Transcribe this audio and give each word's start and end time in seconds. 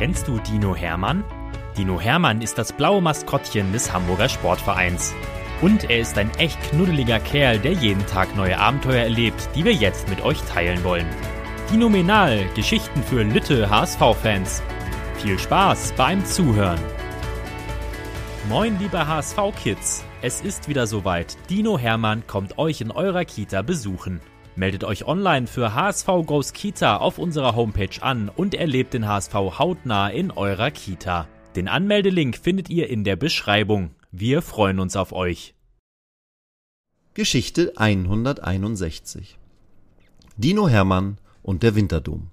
Kennst 0.00 0.26
du 0.28 0.38
Dino 0.38 0.74
Hermann? 0.74 1.24
Dino 1.76 2.00
Hermann 2.00 2.40
ist 2.40 2.56
das 2.56 2.72
blaue 2.72 3.02
Maskottchen 3.02 3.70
des 3.70 3.92
Hamburger 3.92 4.30
Sportvereins. 4.30 5.12
Und 5.60 5.90
er 5.90 6.00
ist 6.00 6.16
ein 6.16 6.30
echt 6.38 6.58
knuddeliger 6.70 7.20
Kerl, 7.20 7.58
der 7.58 7.72
jeden 7.72 8.06
Tag 8.06 8.34
neue 8.34 8.58
Abenteuer 8.58 9.02
erlebt, 9.02 9.50
die 9.54 9.62
wir 9.62 9.74
jetzt 9.74 10.08
mit 10.08 10.22
euch 10.22 10.40
teilen 10.44 10.82
wollen. 10.84 11.04
Dinomenal, 11.70 12.46
Geschichten 12.54 13.02
für 13.02 13.24
Lütte 13.24 13.68
HSV-Fans. 13.68 14.62
Viel 15.18 15.38
Spaß 15.38 15.92
beim 15.98 16.24
Zuhören. 16.24 16.80
Moin, 18.48 18.78
liebe 18.78 19.06
HSV-Kids. 19.06 20.02
Es 20.22 20.40
ist 20.40 20.66
wieder 20.66 20.86
soweit. 20.86 21.36
Dino 21.50 21.78
Hermann 21.78 22.26
kommt 22.26 22.56
euch 22.56 22.80
in 22.80 22.90
eurer 22.90 23.26
Kita 23.26 23.60
besuchen. 23.60 24.22
Meldet 24.60 24.84
euch 24.84 25.06
online 25.06 25.46
für 25.46 25.74
HSV 25.74 26.06
Goes 26.26 26.52
Kita 26.52 26.98
auf 26.98 27.16
unserer 27.16 27.56
Homepage 27.56 28.02
an 28.02 28.28
und 28.28 28.54
erlebt 28.54 28.92
den 28.92 29.08
HSV 29.08 29.32
hautnah 29.32 30.10
in 30.10 30.30
eurer 30.30 30.70
Kita. 30.70 31.26
Den 31.56 31.66
Anmeldelink 31.66 32.36
findet 32.36 32.68
ihr 32.68 32.90
in 32.90 33.02
der 33.02 33.16
Beschreibung. 33.16 33.92
Wir 34.12 34.42
freuen 34.42 34.78
uns 34.78 34.96
auf 34.96 35.12
euch. 35.12 35.54
Geschichte 37.14 37.72
161 37.76 39.38
Dino 40.36 40.68
Hermann 40.68 41.16
und 41.42 41.62
der 41.62 41.74
Winterdom. 41.74 42.28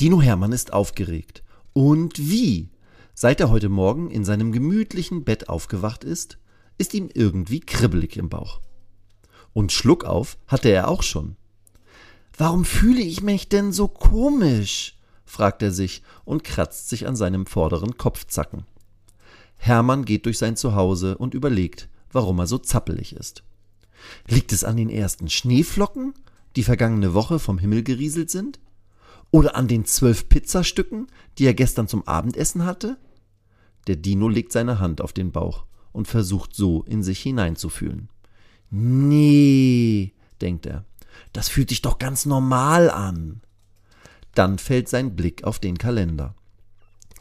Dino 0.00 0.22
Hermann 0.22 0.52
ist 0.52 0.72
aufgeregt. 0.72 1.42
Und 1.72 2.20
wie? 2.20 2.68
Seit 3.14 3.40
er 3.40 3.50
heute 3.50 3.68
Morgen 3.68 4.12
in 4.12 4.24
seinem 4.24 4.52
gemütlichen 4.52 5.24
Bett 5.24 5.48
aufgewacht 5.48 6.04
ist, 6.04 6.38
ist 6.78 6.94
ihm 6.94 7.10
irgendwie 7.12 7.58
kribbelig 7.58 8.16
im 8.16 8.28
Bauch. 8.28 8.60
Und 9.52 9.72
Schluck 9.72 10.04
auf 10.04 10.38
hatte 10.46 10.68
er 10.68 10.86
auch 10.86 11.02
schon. 11.02 11.34
Warum 12.36 12.64
fühle 12.64 13.00
ich 13.00 13.22
mich 13.22 13.48
denn 13.48 13.72
so 13.72 13.88
komisch? 13.88 14.96
fragt 15.24 15.62
er 15.62 15.72
sich 15.72 16.02
und 16.24 16.44
kratzt 16.44 16.88
sich 16.88 17.06
an 17.06 17.16
seinem 17.16 17.46
vorderen 17.46 17.96
Kopfzacken. 17.96 18.64
Hermann 19.56 20.04
geht 20.04 20.26
durch 20.26 20.38
sein 20.38 20.56
Zuhause 20.56 21.16
und 21.16 21.34
überlegt, 21.34 21.88
warum 22.12 22.38
er 22.38 22.46
so 22.46 22.58
zappelig 22.58 23.14
ist. 23.14 23.42
Liegt 24.28 24.52
es 24.52 24.64
an 24.64 24.76
den 24.76 24.90
ersten 24.90 25.28
Schneeflocken, 25.30 26.14
die 26.56 26.62
vergangene 26.62 27.14
Woche 27.14 27.38
vom 27.38 27.58
Himmel 27.58 27.82
gerieselt 27.82 28.30
sind? 28.30 28.60
Oder 29.30 29.56
an 29.56 29.66
den 29.66 29.84
zwölf 29.84 30.28
Pizzastücken, 30.28 31.06
die 31.38 31.46
er 31.46 31.54
gestern 31.54 31.88
zum 31.88 32.06
Abendessen 32.06 32.64
hatte? 32.64 32.98
Der 33.86 33.96
Dino 33.96 34.28
legt 34.28 34.52
seine 34.52 34.78
Hand 34.78 35.00
auf 35.00 35.12
den 35.12 35.32
Bauch 35.32 35.64
und 35.92 36.08
versucht 36.08 36.54
so 36.54 36.82
in 36.84 37.02
sich 37.02 37.20
hineinzufühlen. 37.20 38.08
Nee, 38.70 40.12
denkt 40.40 40.66
er, 40.66 40.84
das 41.32 41.48
fühlt 41.48 41.68
sich 41.68 41.82
doch 41.82 41.98
ganz 41.98 42.26
normal 42.26 42.90
an. 42.90 43.40
Dann 44.34 44.58
fällt 44.58 44.88
sein 44.88 45.16
Blick 45.16 45.44
auf 45.44 45.58
den 45.58 45.78
Kalender. 45.78 46.34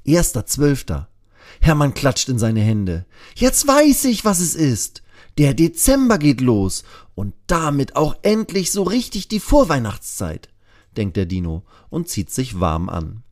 Erster 0.03 0.45
Zwölfter. 0.45 1.09
Hermann 1.61 1.93
klatscht 1.93 2.29
in 2.29 2.39
seine 2.39 2.61
Hände. 2.61 3.05
Jetzt 3.35 3.67
weiß 3.67 4.05
ich, 4.05 4.25
was 4.25 4.39
es 4.39 4.55
ist. 4.55 5.03
Der 5.37 5.53
Dezember 5.53 6.17
geht 6.17 6.41
los 6.41 6.83
und 7.15 7.33
damit 7.47 7.95
auch 7.95 8.15
endlich 8.21 8.71
so 8.71 8.83
richtig 8.83 9.27
die 9.27 9.39
Vorweihnachtszeit, 9.39 10.49
denkt 10.95 11.17
der 11.17 11.25
Dino 11.25 11.63
und 11.89 12.07
zieht 12.07 12.29
sich 12.29 12.59
warm 12.59 12.89
an. 12.89 13.23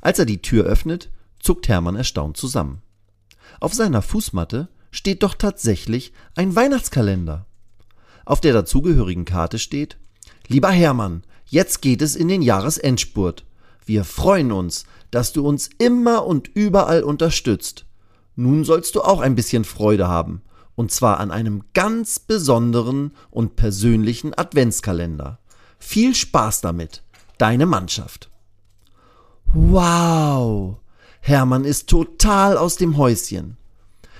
Als 0.00 0.18
er 0.18 0.26
die 0.26 0.42
Tür 0.42 0.64
öffnet, 0.64 1.10
zuckt 1.40 1.68
Hermann 1.68 1.96
erstaunt 1.96 2.36
zusammen. 2.36 2.82
Auf 3.60 3.74
seiner 3.74 4.02
Fußmatte 4.02 4.68
steht 4.90 5.22
doch 5.22 5.34
tatsächlich 5.34 6.12
ein 6.34 6.54
Weihnachtskalender. 6.54 7.46
Auf 8.28 8.42
der 8.42 8.52
dazugehörigen 8.52 9.24
Karte 9.24 9.58
steht 9.58 9.96
Lieber 10.48 10.68
Hermann, 10.68 11.22
jetzt 11.46 11.80
geht 11.80 12.02
es 12.02 12.14
in 12.14 12.28
den 12.28 12.42
Jahresendspurt. 12.42 13.46
Wir 13.86 14.04
freuen 14.04 14.52
uns, 14.52 14.84
dass 15.10 15.32
du 15.32 15.48
uns 15.48 15.70
immer 15.78 16.26
und 16.26 16.46
überall 16.48 17.04
unterstützt. 17.04 17.86
Nun 18.36 18.64
sollst 18.64 18.94
du 18.96 19.00
auch 19.00 19.20
ein 19.20 19.34
bisschen 19.34 19.64
Freude 19.64 20.08
haben, 20.08 20.42
und 20.74 20.92
zwar 20.92 21.20
an 21.20 21.30
einem 21.30 21.64
ganz 21.72 22.18
besonderen 22.18 23.12
und 23.30 23.56
persönlichen 23.56 24.36
Adventskalender. 24.36 25.38
Viel 25.78 26.14
Spaß 26.14 26.60
damit, 26.60 27.02
deine 27.38 27.64
Mannschaft. 27.64 28.30
Wow! 29.46 30.76
Hermann 31.22 31.64
ist 31.64 31.88
total 31.88 32.58
aus 32.58 32.76
dem 32.76 32.98
Häuschen. 32.98 33.56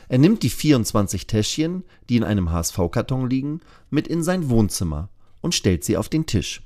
Er 0.09 0.19
nimmt 0.19 0.43
die 0.43 0.51
24 0.51 1.27
Täschchen, 1.27 1.85
die 2.09 2.17
in 2.17 2.25
einem 2.25 2.51
HSV-Karton 2.51 3.29
liegen, 3.29 3.61
mit 3.91 4.09
in 4.09 4.23
sein 4.23 4.49
Wohnzimmer 4.49 5.11
und 5.41 5.55
stellt 5.55 5.85
sie 5.85 5.97
auf 5.97 6.09
den 6.09 6.27
Tisch. 6.27 6.63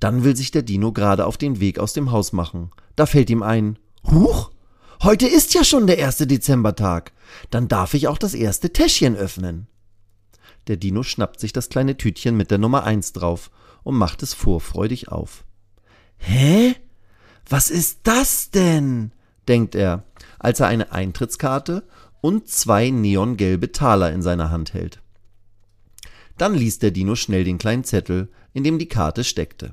Dann 0.00 0.24
will 0.24 0.36
sich 0.36 0.50
der 0.50 0.62
Dino 0.62 0.92
gerade 0.92 1.26
auf 1.26 1.36
den 1.38 1.58
Weg 1.60 1.78
aus 1.78 1.92
dem 1.92 2.12
Haus 2.12 2.32
machen. 2.32 2.70
Da 2.96 3.06
fällt 3.06 3.30
ihm 3.30 3.42
ein, 3.42 3.78
Huch, 4.10 4.50
heute 5.02 5.26
ist 5.26 5.54
ja 5.54 5.64
schon 5.64 5.86
der 5.86 5.98
erste 5.98 6.26
Dezembertag. 6.26 7.12
Dann 7.50 7.66
darf 7.68 7.94
ich 7.94 8.08
auch 8.08 8.18
das 8.18 8.34
erste 8.34 8.72
Täschchen 8.72 9.16
öffnen. 9.16 9.66
Der 10.68 10.76
Dino 10.76 11.02
schnappt 11.02 11.40
sich 11.40 11.52
das 11.52 11.68
kleine 11.68 11.96
Tütchen 11.96 12.36
mit 12.36 12.50
der 12.50 12.58
Nummer 12.58 12.84
eins 12.84 13.12
drauf 13.12 13.50
und 13.82 13.96
macht 13.96 14.22
es 14.22 14.34
vorfreudig 14.34 15.08
auf. 15.08 15.44
Hä? 16.18 16.74
Was 17.48 17.70
ist 17.70 18.00
das 18.02 18.50
denn? 18.50 19.12
denkt 19.48 19.74
er, 19.74 20.04
als 20.38 20.60
er 20.60 20.68
eine 20.68 20.92
Eintrittskarte 20.92 21.84
und 22.20 22.48
zwei 22.48 22.90
neongelbe 22.90 23.72
Taler 23.72 24.12
in 24.12 24.22
seiner 24.22 24.50
Hand 24.50 24.74
hält. 24.74 25.00
Dann 26.36 26.54
ließ 26.54 26.78
der 26.78 26.92
Dino 26.92 27.16
schnell 27.16 27.44
den 27.44 27.58
kleinen 27.58 27.84
Zettel, 27.84 28.28
in 28.52 28.64
dem 28.64 28.78
die 28.78 28.88
Karte 28.88 29.24
steckte. 29.24 29.72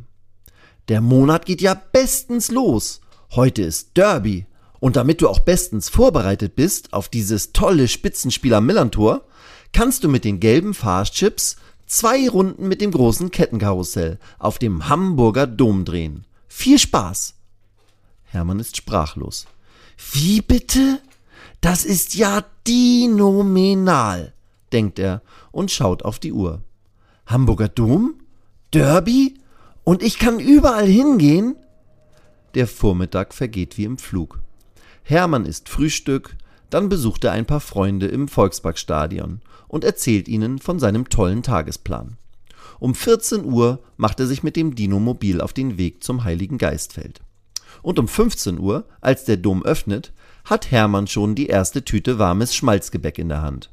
Der 0.87 1.01
Monat 1.01 1.45
geht 1.45 1.61
ja 1.61 1.73
bestens 1.73 2.51
los. 2.51 3.01
Heute 3.31 3.63
ist 3.63 3.97
Derby. 3.97 4.45
Und 4.79 4.95
damit 4.95 5.21
du 5.21 5.29
auch 5.29 5.39
bestens 5.39 5.89
vorbereitet 5.89 6.55
bist 6.55 6.93
auf 6.93 7.09
dieses 7.09 7.53
tolle 7.53 7.87
Spitzenspieler 7.87 8.61
Millantor, 8.61 9.25
kannst 9.73 10.03
du 10.03 10.09
mit 10.09 10.25
den 10.25 10.39
gelben 10.39 10.73
Fahrchips 10.73 11.55
zwei 11.87 12.29
Runden 12.29 12.67
mit 12.67 12.81
dem 12.81 12.91
großen 12.91 13.31
Kettenkarussell 13.31 14.19
auf 14.37 14.59
dem 14.59 14.89
Hamburger 14.89 15.47
Dom 15.47 15.85
drehen. 15.85 16.25
Viel 16.47 16.77
Spaß! 16.77 17.35
Hermann 18.25 18.59
ist 18.59 18.77
sprachlos. 18.77 19.47
Wie 20.11 20.41
bitte? 20.41 20.99
Das 21.61 21.85
ist 21.85 22.15
ja 22.15 22.43
dinominal 22.67 24.35
denkt 24.75 24.99
er 24.99 25.21
und 25.53 25.71
schaut 25.71 26.03
auf 26.03 26.19
die 26.19 26.33
Uhr. 26.33 26.61
Hamburger 27.25 27.69
Dom? 27.69 28.15
Derby? 28.73 29.35
Und 29.85 30.03
ich 30.03 30.19
kann 30.19 30.39
überall 30.39 30.85
hingehen? 30.85 31.55
Der 32.55 32.67
Vormittag 32.67 33.33
vergeht 33.33 33.77
wie 33.77 33.85
im 33.85 33.97
Flug. 33.97 34.41
Hermann 35.03 35.45
isst 35.45 35.69
Frühstück, 35.69 36.35
dann 36.69 36.89
besucht 36.89 37.23
er 37.23 37.31
ein 37.31 37.45
paar 37.45 37.61
Freunde 37.61 38.07
im 38.07 38.27
Volksparkstadion 38.27 39.41
und 39.69 39.85
erzählt 39.85 40.27
ihnen 40.27 40.59
von 40.59 40.77
seinem 40.77 41.07
tollen 41.07 41.41
Tagesplan. 41.41 42.17
Um 42.79 42.95
14 42.95 43.45
Uhr 43.45 43.79
macht 43.95 44.19
er 44.19 44.27
sich 44.27 44.43
mit 44.43 44.57
dem 44.57 44.75
Dinomobil 44.75 45.39
auf 45.39 45.53
den 45.53 45.77
Weg 45.77 46.03
zum 46.03 46.25
Heiligen 46.25 46.57
Geistfeld. 46.57 47.21
Und 47.81 47.99
um 47.99 48.07
15 48.07 48.59
Uhr, 48.59 48.85
als 49.01 49.25
der 49.25 49.37
Dom 49.37 49.63
öffnet, 49.63 50.11
hat 50.43 50.71
Hermann 50.71 51.07
schon 51.07 51.35
die 51.35 51.47
erste 51.47 51.83
Tüte 51.83 52.19
warmes 52.19 52.55
Schmalzgebäck 52.55 53.17
in 53.17 53.29
der 53.29 53.41
Hand. 53.41 53.71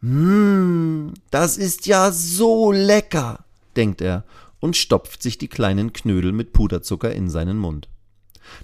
Mmm, 0.00 1.14
das 1.30 1.56
ist 1.56 1.86
ja 1.86 2.10
so 2.10 2.72
lecker, 2.72 3.44
denkt 3.76 4.00
er 4.00 4.24
und 4.58 4.76
stopft 4.76 5.22
sich 5.22 5.38
die 5.38 5.48
kleinen 5.48 5.92
Knödel 5.92 6.32
mit 6.32 6.52
Puderzucker 6.52 7.12
in 7.12 7.30
seinen 7.30 7.58
Mund. 7.58 7.88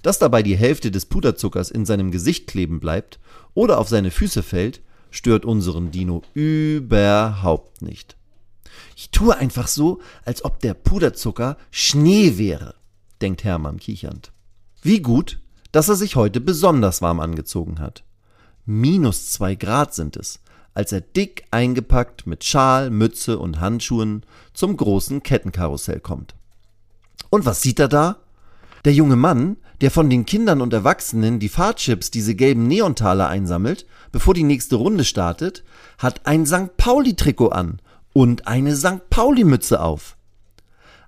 Dass 0.01 0.19
dabei 0.19 0.43
die 0.43 0.57
Hälfte 0.57 0.91
des 0.91 1.05
Puderzuckers 1.05 1.71
in 1.71 1.85
seinem 1.85 2.11
Gesicht 2.11 2.47
kleben 2.47 2.79
bleibt 2.79 3.19
oder 3.53 3.79
auf 3.79 3.87
seine 3.87 4.11
Füße 4.11 4.43
fällt, 4.43 4.81
stört 5.11 5.45
unseren 5.45 5.91
Dino 5.91 6.23
überhaupt 6.33 7.81
nicht. 7.81 8.17
Ich 8.95 9.11
tue 9.11 9.35
einfach 9.35 9.67
so, 9.67 10.01
als 10.25 10.43
ob 10.43 10.59
der 10.59 10.73
Puderzucker 10.73 11.57
Schnee 11.71 12.37
wäre, 12.37 12.75
denkt 13.21 13.43
Hermann 13.43 13.77
kichernd. 13.79 14.31
Wie 14.87 15.01
gut, 15.01 15.41
dass 15.73 15.89
er 15.89 15.95
sich 15.95 16.15
heute 16.15 16.39
besonders 16.39 17.01
warm 17.01 17.19
angezogen 17.19 17.79
hat. 17.79 18.05
Minus 18.65 19.31
zwei 19.31 19.53
Grad 19.53 19.93
sind 19.93 20.15
es, 20.15 20.39
als 20.73 20.93
er 20.93 21.01
dick 21.01 21.43
eingepackt 21.51 22.25
mit 22.25 22.45
Schal, 22.45 22.89
Mütze 22.89 23.37
und 23.37 23.59
Handschuhen 23.59 24.23
zum 24.53 24.77
großen 24.77 25.23
Kettenkarussell 25.23 25.99
kommt. 25.99 26.35
Und 27.29 27.45
was 27.45 27.61
sieht 27.61 27.79
er 27.79 27.89
da? 27.89 28.19
Der 28.85 28.93
junge 28.93 29.17
Mann, 29.17 29.57
der 29.81 29.91
von 29.91 30.09
den 30.09 30.25
Kindern 30.25 30.61
und 30.61 30.71
Erwachsenen 30.71 31.39
die 31.39 31.49
Fahrchips, 31.49 32.09
diese 32.09 32.33
gelben 32.33 32.65
Neontaler 32.67 33.27
einsammelt, 33.27 33.85
bevor 34.13 34.35
die 34.35 34.43
nächste 34.43 34.77
Runde 34.77 35.03
startet, 35.03 35.65
hat 35.97 36.25
ein 36.25 36.45
St. 36.45 36.77
Pauli-Trikot 36.77 37.49
an 37.49 37.81
und 38.13 38.47
eine 38.47 38.73
St. 38.73 39.09
Pauli-Mütze 39.09 39.81
auf. 39.81 40.15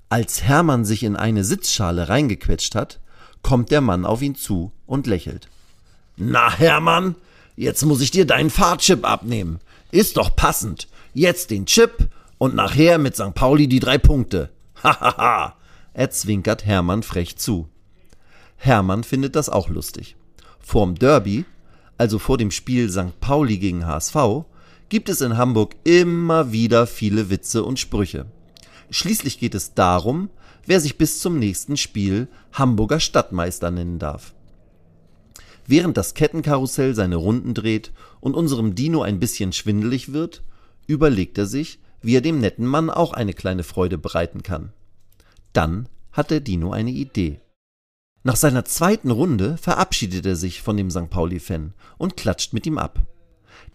Als 0.09 0.43
Hermann 0.43 0.83
sich 0.83 1.03
in 1.03 1.15
eine 1.15 1.45
Sitzschale 1.45 2.09
reingequetscht 2.09 2.75
hat, 2.75 2.99
kommt 3.41 3.71
der 3.71 3.81
Mann 3.81 4.05
auf 4.05 4.21
ihn 4.21 4.35
zu 4.35 4.71
und 4.85 5.07
lächelt. 5.07 5.47
Na, 6.17 6.51
Hermann, 6.51 7.15
Jetzt 7.59 7.83
muss 7.83 7.99
ich 7.99 8.09
dir 8.09 8.25
deinen 8.25 8.49
Fahrchip 8.49 9.05
abnehmen. 9.05 9.59
Ist 9.91 10.15
doch 10.15 10.33
passend. 10.33 10.87
Jetzt 11.13 11.51
den 11.51 11.65
Chip 11.65 12.07
und 12.37 12.55
nachher 12.55 12.97
mit 12.97 13.17
St. 13.17 13.33
Pauli 13.35 13.67
die 13.67 13.81
drei 13.81 13.97
Punkte. 13.97 14.49
Hahaha. 14.81 15.57
er 15.93 16.09
zwinkert 16.09 16.65
Hermann 16.65 17.03
frech 17.03 17.35
zu. 17.35 17.67
Hermann 18.55 19.03
findet 19.03 19.35
das 19.35 19.49
auch 19.49 19.67
lustig. 19.67 20.15
Vorm 20.61 20.95
Derby, 20.95 21.43
also 21.97 22.17
vor 22.17 22.37
dem 22.37 22.51
Spiel 22.51 22.89
St. 22.89 23.19
Pauli 23.19 23.57
gegen 23.57 23.85
HSV, 23.85 24.15
gibt 24.87 25.09
es 25.09 25.19
in 25.19 25.35
Hamburg 25.35 25.75
immer 25.83 26.53
wieder 26.53 26.87
viele 26.87 27.29
Witze 27.29 27.65
und 27.65 27.77
Sprüche. 27.77 28.27
Schließlich 28.89 29.37
geht 29.37 29.53
es 29.53 29.73
darum, 29.73 30.29
wer 30.69 30.79
sich 30.79 30.99
bis 30.99 31.19
zum 31.19 31.39
nächsten 31.39 31.77
Spiel 31.77 32.27
Hamburger 32.53 32.99
Stadtmeister 32.99 33.71
nennen 33.71 33.97
darf. 33.97 34.35
Während 35.65 35.97
das 35.97 36.13
Kettenkarussell 36.13 36.93
seine 36.93 37.15
Runden 37.15 37.55
dreht 37.55 37.91
und 38.19 38.35
unserem 38.35 38.75
Dino 38.75 39.01
ein 39.01 39.19
bisschen 39.19 39.51
schwindelig 39.51 40.13
wird, 40.13 40.43
überlegt 40.85 41.39
er 41.39 41.47
sich, 41.47 41.79
wie 42.03 42.15
er 42.15 42.21
dem 42.21 42.39
netten 42.39 42.67
Mann 42.67 42.91
auch 42.91 43.13
eine 43.13 43.33
kleine 43.33 43.63
Freude 43.63 43.97
bereiten 43.97 44.43
kann. 44.43 44.71
Dann 45.53 45.89
hat 46.11 46.29
der 46.29 46.39
Dino 46.39 46.71
eine 46.71 46.91
Idee. 46.91 47.39
Nach 48.21 48.35
seiner 48.35 48.63
zweiten 48.63 49.09
Runde 49.09 49.57
verabschiedet 49.57 50.27
er 50.27 50.35
sich 50.35 50.61
von 50.61 50.77
dem 50.77 50.91
St. 50.91 51.09
Pauli-Fan 51.09 51.73
und 51.97 52.15
klatscht 52.15 52.53
mit 52.53 52.67
ihm 52.67 52.77
ab. 52.77 53.07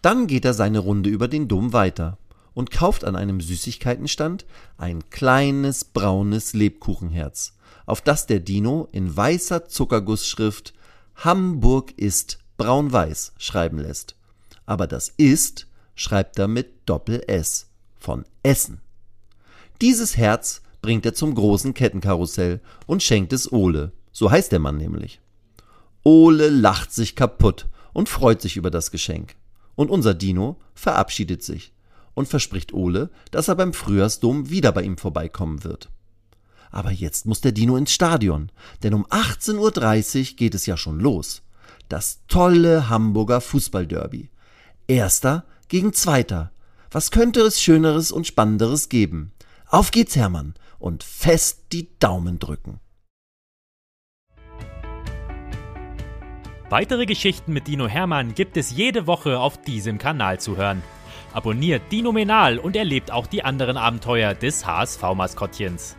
Dann 0.01 0.27
geht 0.27 0.45
er 0.45 0.53
seine 0.53 0.79
Runde 0.79 1.09
über 1.09 1.27
den 1.27 1.49
Dom 1.49 1.73
weiter 1.73 2.17
und 2.55 2.71
kauft 2.71 3.03
an 3.03 3.15
einem 3.15 3.41
Süßigkeitenstand 3.41 4.45
ein 4.77 5.07
kleines 5.11 5.83
braunes 5.83 6.53
Lebkuchenherz, 6.53 7.53
auf 7.85 8.01
das 8.01 8.25
der 8.25 8.39
Dino 8.39 8.87
in 8.91 9.15
weißer 9.15 9.67
Zuckergussschrift 9.67 10.73
Hamburg 11.17 11.93
ist 11.97 12.39
braun-weiß 12.57 13.33
schreiben 13.37 13.77
lässt. 13.77 14.15
Aber 14.65 14.87
das 14.87 15.09
ist 15.17 15.67
schreibt 15.93 16.39
er 16.39 16.47
mit 16.47 16.89
Doppel 16.89 17.23
S 17.27 17.67
von 17.99 18.25
Essen. 18.41 18.81
Dieses 19.81 20.17
Herz 20.17 20.61
bringt 20.81 21.05
er 21.05 21.13
zum 21.13 21.35
großen 21.35 21.73
Kettenkarussell 21.73 22.61
und 22.85 23.03
schenkt 23.03 23.33
es 23.33 23.51
Ole, 23.51 23.91
so 24.11 24.31
heißt 24.31 24.51
der 24.51 24.59
Mann 24.59 24.77
nämlich. 24.77 25.19
Ole 26.03 26.49
lacht 26.49 26.93
sich 26.93 27.15
kaputt 27.15 27.67
und 27.93 28.09
freut 28.09 28.41
sich 28.41 28.57
über 28.57 28.71
das 28.71 28.91
Geschenk. 28.91 29.35
Und 29.75 29.89
unser 29.89 30.13
Dino 30.13 30.57
verabschiedet 30.73 31.43
sich 31.43 31.73
und 32.15 32.27
verspricht 32.27 32.73
Ole, 32.73 33.11
dass 33.29 33.47
er 33.47 33.55
beim 33.55 33.73
Frühjahrsdom 33.73 34.49
wieder 34.49 34.71
bei 34.71 34.81
ihm 34.81 34.97
vorbeikommen 34.97 35.63
wird. 35.63 35.89
Aber 36.71 36.91
jetzt 36.91 37.25
muss 37.25 37.41
der 37.41 37.51
Dino 37.51 37.77
ins 37.77 37.93
Stadion, 37.93 38.51
denn 38.81 38.95
um 38.95 39.05
18.30 39.05 40.31
Uhr 40.31 40.35
geht 40.35 40.55
es 40.55 40.65
ja 40.65 40.75
schon 40.75 40.99
los. 40.99 41.43
Das 41.87 42.21
tolle 42.27 42.89
Hamburger 42.89 43.39
Fußballderby. 43.39 44.29
Erster 44.87 45.45
gegen 45.67 45.93
Zweiter. 45.93 46.51
Was 46.91 47.11
könnte 47.11 47.41
es 47.41 47.61
Schöneres 47.61 48.11
und 48.11 48.25
Spannenderes 48.25 48.89
geben? 48.89 49.31
Auf 49.67 49.91
geht's, 49.91 50.15
Hermann, 50.15 50.55
und 50.79 51.03
fest 51.03 51.65
die 51.71 51.89
Daumen 51.99 52.39
drücken. 52.39 52.79
Weitere 56.69 57.05
Geschichten 57.05 57.53
mit 57.53 57.67
Dino 57.67 57.87
Hermann 57.87 58.33
gibt 58.33 58.57
es 58.57 58.71
jede 58.71 59.05
Woche 59.05 59.39
auf 59.39 59.61
diesem 59.61 59.97
Kanal 59.97 60.39
zu 60.39 60.57
hören. 60.57 60.81
Abonniert 61.35 61.91
Dino 61.91 62.13
Menal 62.13 62.59
und 62.59 62.77
erlebt 62.77 63.11
auch 63.11 63.27
die 63.27 63.43
anderen 63.43 63.75
Abenteuer 63.75 64.33
des 64.33 64.65
HSV-Maskottchens. 64.65 65.97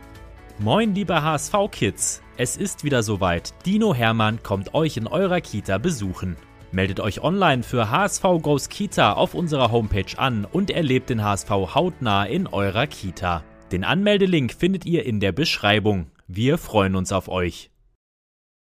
Moin, 0.59 0.95
liebe 0.95 1.23
HSV-Kids! 1.23 2.23
Es 2.39 2.57
ist 2.57 2.85
wieder 2.85 3.03
soweit. 3.03 3.53
Dino 3.67 3.95
Hermann 3.95 4.43
kommt 4.43 4.73
euch 4.73 4.97
in 4.97 5.07
eurer 5.07 5.43
Kita 5.43 5.77
besuchen. 5.77 6.37
Meldet 6.73 7.01
euch 7.01 7.23
online 7.23 7.63
für 7.65 7.91
HSV 7.91 8.23
Goes 8.41 8.71
Kita 8.71 9.13
auf 9.13 9.35
unserer 9.35 9.71
Homepage 9.71 10.17
an 10.17 10.47
und 10.51 10.71
erlebt 10.71 11.11
den 11.11 11.23
HSV 11.23 11.51
hautnah 11.51 12.25
in 12.25 12.47
eurer 12.47 12.87
Kita. 12.87 13.45
Den 13.73 13.85
Anmeldelink 13.85 14.55
findet 14.55 14.87
ihr 14.87 15.05
in 15.05 15.21
der 15.21 15.33
Beschreibung. 15.33 16.07
Wir 16.27 16.57
freuen 16.57 16.97
uns 16.97 17.13
auf 17.13 17.29
euch. 17.29 17.69